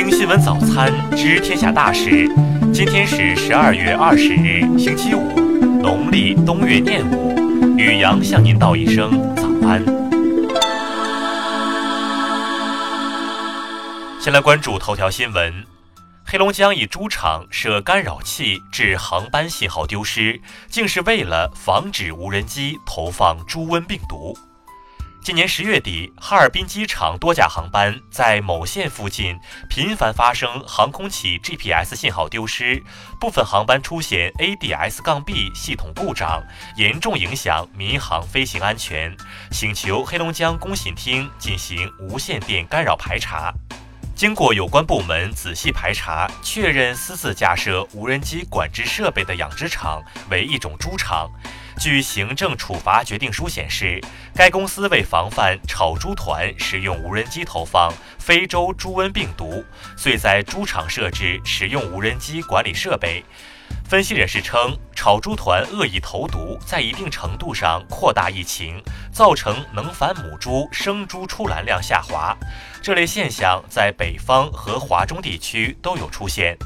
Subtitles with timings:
[0.00, 2.26] 听新闻早餐知天下大事。
[2.72, 5.38] 今天是十二月二十日，星期五，
[5.82, 7.34] 农历冬月廿五。
[7.76, 9.84] 雨阳向您道一声早安。
[14.18, 15.66] 先来关注头条新闻：
[16.24, 20.40] 黑龙江一猪场设干扰器致航班信号丢失，
[20.70, 24.34] 竟是为了防止无人机投放猪瘟病毒。
[25.22, 32.82] 今年十月底，哈尔滨机场多架航班在某县附近频繁发生航空器 GPS 信号丢失，
[33.20, 36.42] 部分航班出现 ADS- 杠 B 系统故障，
[36.76, 39.14] 严重影响民航飞行安全，
[39.50, 43.52] 请求黑龙江工信厅进行无线电干扰排查。
[44.16, 51.30] 经过有关部门仔细排查，确认私自架设无人机管制设备的养殖场为一种猪场。
[51.80, 53.98] 据行政处罚决定书显示，
[54.34, 59.64] 该公司为防范炒猪团使用无人机投放非洲猪瘟病毒，
[59.96, 63.24] 遂在猪场设置使用无人机管理设备。
[63.88, 72.36] 分析人士称，炒猪团恶意投毒，在一定程度上扩大疫情，造成能繁母猪、生猪出栏量下滑。
[72.82, 76.58] 这类现象在北方和华中地区都有出现。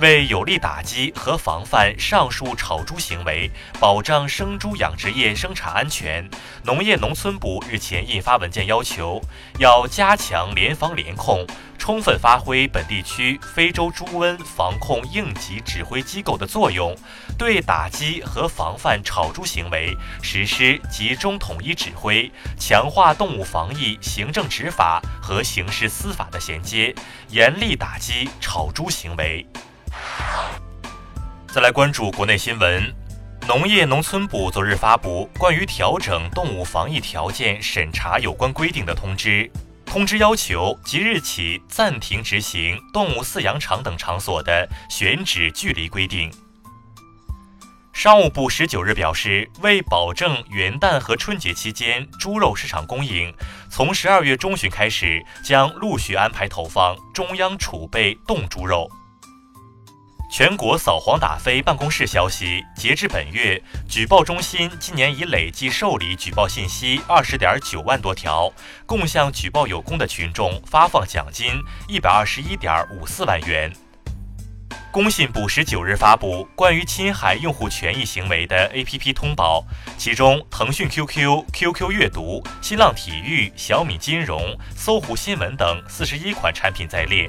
[0.00, 3.48] 为有力打击和防范上述炒猪行为，
[3.78, 6.28] 保障生猪养殖业生产安全，
[6.64, 9.22] 农业农村部日前印发文件，要求
[9.58, 11.46] 要加强联防联控，
[11.78, 16.96] 充分发挥本地区非洲猪瘟防控应急指挥机构的作用，
[17.38, 26.92] 对打击和防范炒猪行为实施集中统一指挥，强化动物防疫行政执法和刑事司法的衔接，
[27.28, 29.46] 严厉打击炒猪行为。
[31.52, 32.82] 再来关注国内新闻，
[33.46, 39.50] 农业农村部昨日发布关于调整动物防疫条件审查有关规定的通知。
[39.84, 46.32] 通知要求即日起暂停执行动物饲养场等场所的选址距离规定。
[47.92, 53.30] 商务部十九日表示，为保证元旦和春节期间猪肉市场供应，
[53.68, 58.90] 从十二月中旬开始将陆续安排投放中央储备冻猪肉。
[60.32, 68.50] 全国扫黄打非办公室消息，截至本月，举报中心今年已累计受理举报信息二十点九万多条，
[68.86, 73.70] 共向举报有功的群众发放奖金一百二十一点五四万元。
[74.90, 79.62] 工信部十九日发布关于侵害用户权益行为的 APP 通报，
[79.98, 87.28] 其中腾讯 QQ、QQ 阅读、新浪体育、小米金融、搜狐新闻等四十一款产品在列。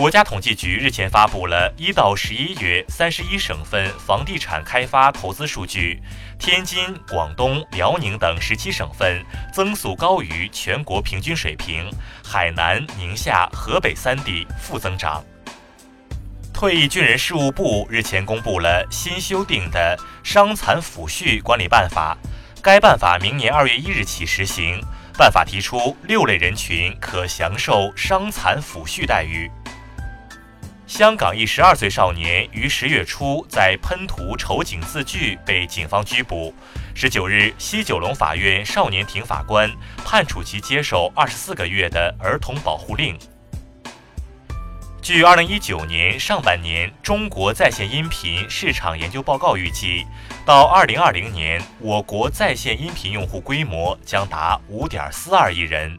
[0.00, 6.00] 国家统计局日前发布了一到十一月三十一省份房地产开发投资数据，
[6.38, 9.22] 天津、广东、辽宁等十七省份
[9.52, 11.90] 增速高于全国平均水平，
[12.24, 15.22] 海南、宁夏、河北三地负增长。
[16.50, 19.94] 退役军人事务部日前公布了新修订的
[20.24, 22.16] 《伤残抚恤管理办法》，
[22.62, 24.80] 该办法明年二月一日起实行。
[25.18, 29.50] 办法提出六类人群可享受伤残抚恤待遇。
[30.90, 36.52] 香港一十二岁少年于十月初在喷涂丑警字句被警方拘捕。
[36.96, 39.70] 十九日，西九龙法院少年庭法官
[40.04, 43.16] 判处其接受二十四个月的儿童保护令。
[45.00, 50.04] 据二零一九年上半年中国在线音频市场研究报告预计，
[50.44, 55.96] 到二零二零年，我国在线音频用户规模将达五点四二亿人。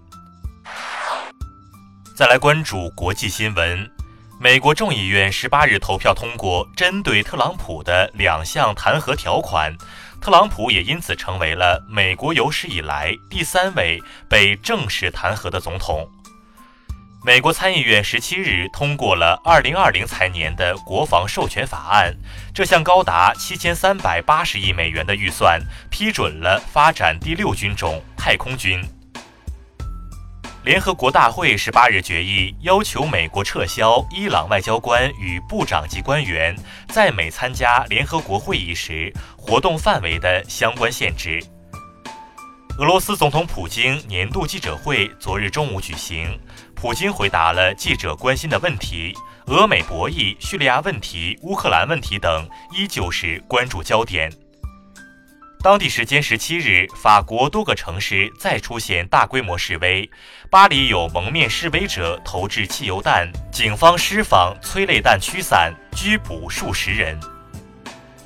[2.13, 3.89] 再来关注国际新闻。
[4.43, 9.71] 美国众议院十八日投票通过针对特朗普的两项弹劾条款，
[10.19, 16.09] 特朗普也因此成为了美国有史以来第三位被正式弹劾的总统。
[17.23, 22.11] 美国参议院十七日通过了二零二零财年的国防授权法案，
[22.51, 28.83] 这项高达七千三百八十亿美元的预算批准了发展第六军种太空军。
[30.63, 36.55] 联合国大会十八日决议要求美国撤销伊朗外交官与部长级官员
[36.87, 41.43] 在美参加联合国会议时活动范围的相关限制。
[42.77, 46.39] 俄罗斯总统普京年度记者会昨日中午举行，
[46.75, 49.15] 普京回答了记者关心的问题，
[49.47, 54.31] 俄美博弈、叙利亚问题、乌克兰问题等依旧是关注焦点。
[55.63, 60.09] 当地时间十七日，法国多个城市再出现大规模示威。
[60.49, 67.15] 巴黎有蒙面示威者投掷汽油弹，警方施放催泪弹驱散，拘捕数十人。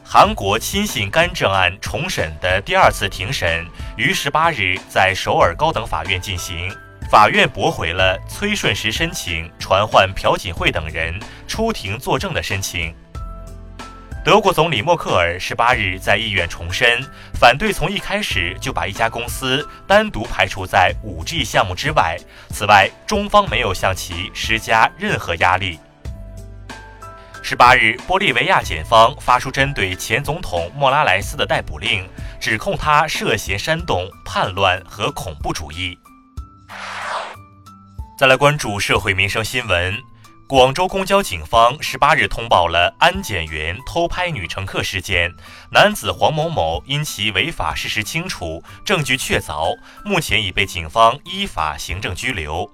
[0.01, 3.65] 韩国亲信干政案重审的第二次庭审
[3.97, 6.71] 于十八日在首尔高等法院进行。
[7.11, 11.13] 法院驳回了崔顺实申请传唤朴槿惠等人
[11.49, 12.95] 出庭作证的申请。
[14.25, 16.99] 德国总理默克尔十八日在议院重申，
[17.39, 22.17] 反对从一开始就把一家公司单独排除在五 G 项目之外。
[22.49, 25.79] 此外，中方没有向其施加任何压力。
[27.43, 35.95] 十八日，玻利维亚检方发出针对前总统莫拉莱斯的逮捕令，指控他涉嫌煽动叛乱和恐怖主义。
[38.17, 39.95] 再来关注社会民生新闻。
[40.47, 45.33] 广州公交警方十八日通报了安检员偷拍女乘客事件，
[45.71, 52.69] 男子黄某某因其违法事实清楚，证据确凿，目前已被警方依法行政拘留。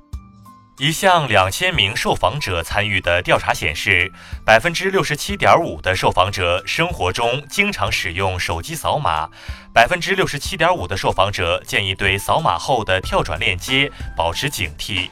[0.79, 4.11] 一项两千名受访者参与的调查显示，
[4.45, 9.29] 百分之六十七点五的受访者生活中经常使用手机扫码，
[9.73, 15.09] 百分之六十七点五的受访者建议对扫码后的跳转链接保持警惕。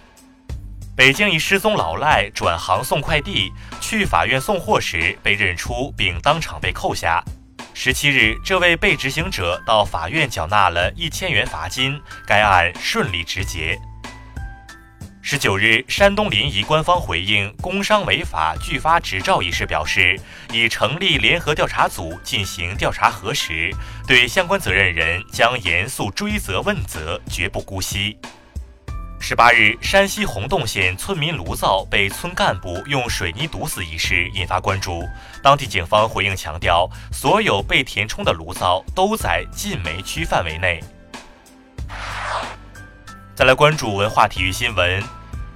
[1.00, 7.24] 北京一失踪老赖转行送快递，去法院送货时被认出，并当场被扣下。
[7.74, 11.98] 十七日，这位被执行者到法院缴纳了一千元罚金，
[12.28, 13.80] 该案顺利执结。
[15.22, 20.19] 十九日，山东临沂官方回应工商违法拒发执照一事表示，
[20.51, 23.74] 已成立联合调查组进行调查核实，
[24.06, 28.18] 对相关责任人将严肃追责问责，绝不姑息。
[29.21, 35.04] 十八日，山西洪洞县村民炉灶被村干部用水泥堵死一事引发关注。
[35.44, 40.81] 当地警方回应强调，所有被填充的炉灶都在禁煤区范围内。
[43.36, 45.04] 再来关注文化体育新闻。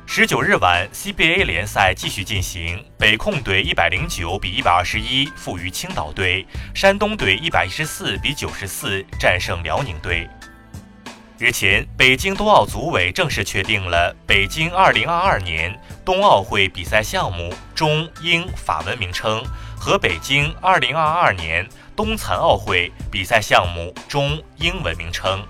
[0.05, 6.45] 十九日晚，CBA 联赛继续进行，北控队一百零九比一百二十一负于青岛队，
[6.75, 10.29] 山东队一百一十四比九十四战胜辽宁队。
[11.39, 19.43] 日前，北京冬奥组委正式确定了北京2022年冬奥会比赛项目中英法文名称
[19.75, 25.43] 和北京2022年冬残奥会比赛项目中英文名称。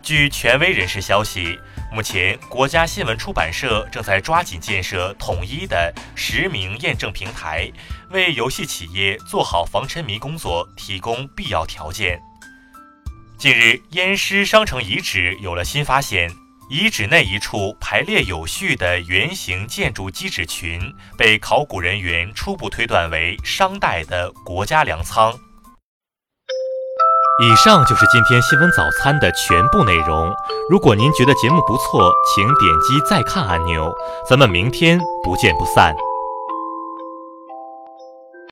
[0.00, 1.58] 据权威人士消息，
[1.92, 7.68] 目前国家新闻出版社正在抓紧建设统一的实名验证平台，
[8.10, 12.22] 为游戏企业做好防沉迷工作提供必要条件。
[13.40, 16.30] 近日，燕师商城遗址有了新发现。
[16.68, 20.78] 遗址内一处排列有序的圆形建筑基址群，
[21.16, 25.32] 被考古人员初步推断为商代的国家粮仓。
[27.42, 30.30] 以上就是今天新闻早餐的全部内容。
[30.68, 33.90] 如果您觉得节目不错，请点击再看按钮。
[34.28, 35.96] 咱们明天不见不散。